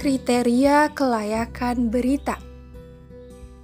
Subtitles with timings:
[0.00, 2.40] Kriteria kelayakan berita.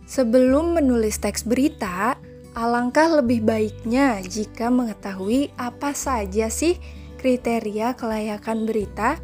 [0.04, 2.20] Sebelum menulis teks berita,
[2.52, 6.76] alangkah lebih baiknya jika mengetahui apa saja sih
[7.16, 9.16] kriteria kelayakan berita.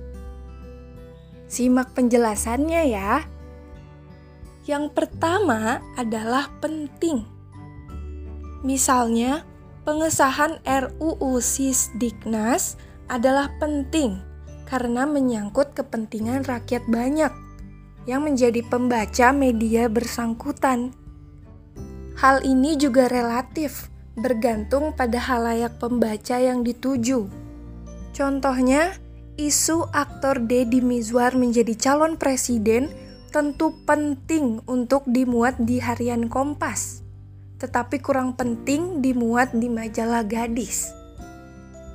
[1.53, 3.29] Simak penjelasannya ya.
[4.65, 7.29] Yang pertama adalah penting.
[8.65, 9.45] Misalnya,
[9.85, 12.81] pengesahan RUU Sisdiknas
[13.13, 14.32] adalah penting
[14.69, 17.33] karena menyangkut kepentingan rakyat banyak
[18.07, 20.91] yang menjadi pembaca media bersangkutan.
[22.19, 27.27] Hal ini juga relatif, bergantung pada halayak pembaca yang dituju.
[28.13, 28.93] Contohnya,
[29.41, 32.93] isu aktor Deddy Mizwar menjadi calon presiden
[33.33, 37.01] tentu penting untuk dimuat di harian Kompas,
[37.57, 40.93] tetapi kurang penting dimuat di majalah Gadis.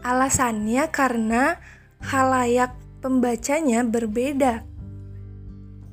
[0.01, 1.61] Alasannya karena
[2.01, 4.65] halayak pembacanya berbeda.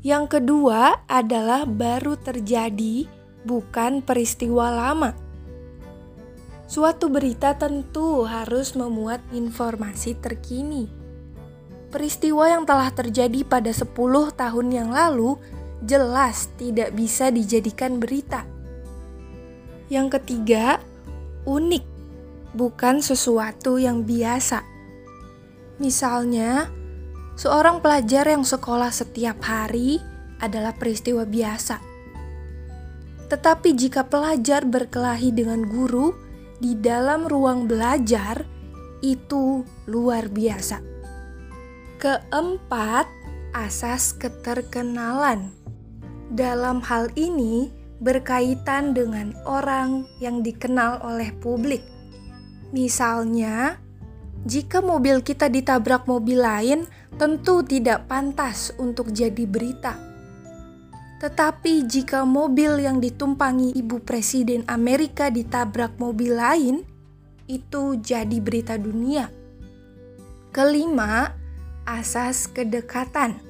[0.04, 3.08] Yang kedua adalah baru terjadi,
[3.48, 5.16] bukan peristiwa lama.
[6.68, 10.88] Suatu berita tentu harus memuat informasi terkini.
[11.88, 13.94] Peristiwa yang telah terjadi pada 10
[14.34, 15.38] tahun yang lalu
[15.84, 18.42] jelas tidak bisa dijadikan berita.
[19.92, 20.80] Yang ketiga,
[21.46, 21.84] unik,
[22.56, 24.73] bukan sesuatu yang biasa.
[25.82, 26.70] Misalnya,
[27.34, 29.98] seorang pelajar yang sekolah setiap hari
[30.38, 31.82] adalah peristiwa biasa.
[33.26, 36.14] Tetapi jika pelajar berkelahi dengan guru
[36.62, 38.46] di dalam ruang belajar,
[39.02, 40.78] itu luar biasa.
[41.98, 43.06] Keempat,
[43.56, 45.50] asas keterkenalan.
[46.30, 51.80] Dalam hal ini berkaitan dengan orang yang dikenal oleh publik.
[52.74, 53.78] Misalnya,
[54.44, 56.84] jika mobil kita ditabrak mobil lain,
[57.16, 59.96] tentu tidak pantas untuk jadi berita.
[61.24, 66.84] Tetapi jika mobil yang ditumpangi ibu presiden Amerika ditabrak mobil lain,
[67.48, 69.32] itu jadi berita dunia.
[70.52, 71.32] Kelima,
[71.88, 73.40] asas kedekatan.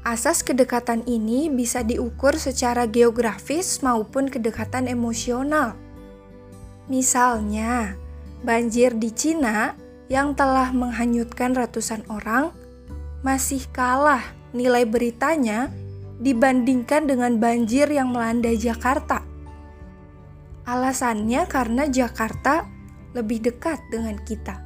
[0.00, 5.76] Asas kedekatan ini bisa diukur secara geografis maupun kedekatan emosional.
[6.88, 8.00] Misalnya,
[8.42, 9.74] banjir di Cina
[10.08, 12.54] yang telah menghanyutkan ratusan orang
[13.20, 14.22] masih kalah
[14.56, 15.68] nilai beritanya
[16.18, 19.22] dibandingkan dengan banjir yang melanda Jakarta.
[20.68, 22.68] Alasannya karena Jakarta
[23.16, 24.60] lebih dekat dengan kita.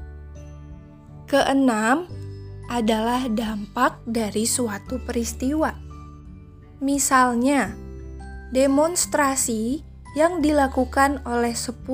[1.30, 2.10] Keenam
[2.68, 5.72] adalah dampak dari suatu peristiwa.
[6.82, 7.70] Misalnya,
[8.50, 11.86] demonstrasi yang dilakukan oleh 10.000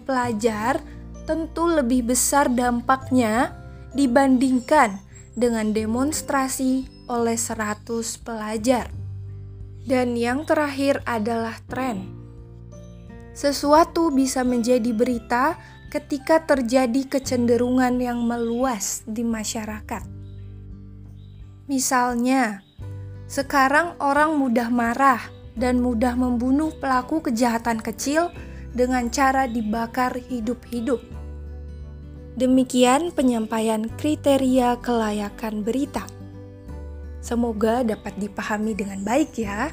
[0.00, 0.80] pelajar
[1.24, 3.54] tentu lebih besar dampaknya
[3.94, 4.98] dibandingkan
[5.32, 7.86] dengan demonstrasi oleh 100
[8.22, 8.88] pelajar.
[9.82, 12.06] Dan yang terakhir adalah tren.
[13.32, 15.58] Sesuatu bisa menjadi berita
[15.90, 20.04] ketika terjadi kecenderungan yang meluas di masyarakat.
[21.66, 22.60] Misalnya,
[23.26, 25.20] sekarang orang mudah marah
[25.56, 28.32] dan mudah membunuh pelaku kejahatan kecil
[28.72, 31.00] dengan cara dibakar hidup-hidup.
[32.32, 36.08] Demikian penyampaian kriteria kelayakan berita.
[37.20, 39.70] Semoga dapat dipahami dengan baik, ya.